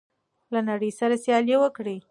له 0.53 0.59
نړۍ 0.69 0.91
سره 0.99 1.15
سیالي 1.23 1.55
وکړئ. 1.59 1.97